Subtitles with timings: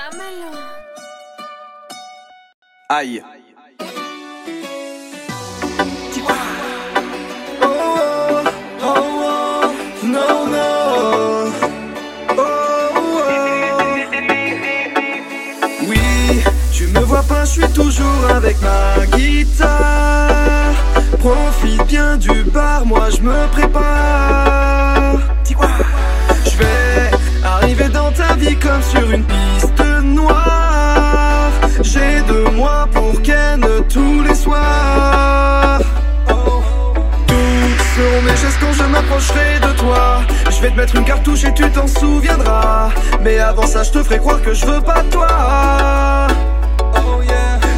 [0.00, 0.52] Dámelo.
[2.88, 3.22] Aïe.
[7.62, 8.42] Oh, oh,
[8.82, 11.52] oh, non, non.
[12.30, 12.42] Oh,
[12.96, 13.20] oh.
[15.86, 16.00] Oui,
[16.72, 20.72] tu me vois pas, je suis toujours avec ma guitare.
[21.18, 25.18] Profite bien du bar, moi je me prépare.
[26.46, 27.10] Je vais
[27.44, 29.49] arriver dans ta vie comme sur une piste
[34.40, 35.80] les soirs.
[37.26, 40.22] Tous seront mes gestes quand je m'approcherai de toi.
[40.50, 42.90] Je vais te mettre une cartouche et tu t'en souviendras.
[43.20, 45.26] Mais avant ça, je te ferai croire que je veux pas de toi.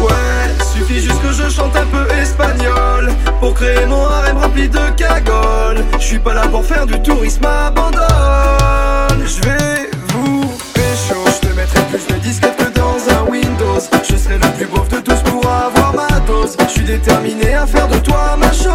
[0.00, 3.10] Ouais, suffit juste que je chante un peu espagnol
[3.40, 7.46] Pour créer mon harem rempli de cagoles Je suis pas là pour faire du tourisme
[7.46, 8.04] abandonne
[9.24, 14.16] Je vais vous pécho Je te mettrai plus de disquettes que dans un Windows Je
[14.16, 15.83] serai le plus beauf de tous pour avoir
[16.46, 18.68] Je suis déterminé à faire de toi ma chose.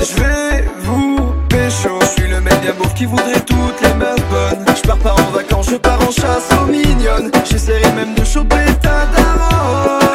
[0.00, 1.98] Je vais vous pécho.
[2.00, 4.64] Je suis le mec beauf qui voudrait toutes les meufs bonnes.
[4.76, 7.30] Je pars pas en vacances, je pars en chasse aux mignonnes.
[7.44, 10.11] J'essaierai même de choper ta daronne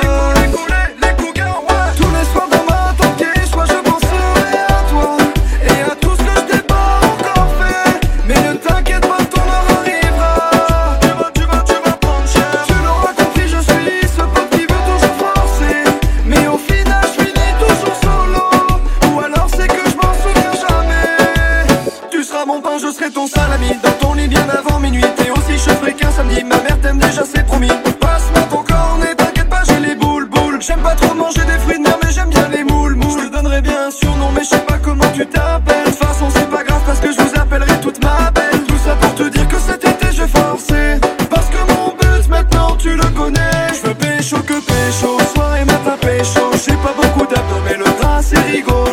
[22.80, 26.44] je serai ton salami Dans ton lit bien avant minuit T'es aussi cheveux qu'un samedi.
[26.44, 27.72] Ma mère t'aime déjà, c'est promis.
[28.00, 30.59] Passe-moi ton cornet, t'inquiète pas, j'ai les boules boules.
[30.61, 33.22] J'aime pas trop manger des fruits de mer mais j'aime bien les moules moules.
[33.22, 35.86] Je te donnerai bien un surnom mais je sais pas comment tu t'appelles.
[35.86, 38.64] De toute façon c'est pas grave parce que je vous appellerai toute ma belle.
[38.67, 41.00] Tout ça pour te dire que cet été je forcer.
[41.30, 43.73] Parce que mon but maintenant tu le connais.
[43.73, 46.52] Je veux pécho que pécho, soir et matin pécho.
[46.54, 48.86] J'ai pas beaucoup d'abdos mais le train c'est rigolo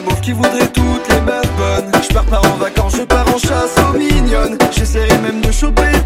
[0.00, 1.90] beauf qui voudrait toutes les meufs bonnes.
[2.02, 4.58] Je pars pas en vacances, je pars en chasse aux mignonnes.
[4.70, 5.97] J'essaierai même de choper